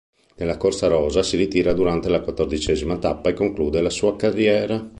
[0.37, 4.89] Nella corsa rosa, si ritira durante la quattordicesima tappa e conclude la sua carriera.